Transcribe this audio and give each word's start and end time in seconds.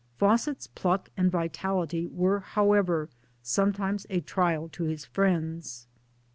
Fawcett's 0.17 0.65
pluck 0.65 1.09
and 1.15 1.29
vitality 1.31 2.07
were 2.07 2.39
how 2.39 2.73
ever 2.73 3.07
sometimes 3.43 4.07
a 4.09 4.19
trial 4.19 4.67
to 4.69 4.85
his 4.85 5.05
friends. 5.05 5.85